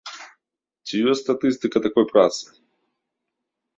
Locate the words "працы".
2.15-2.45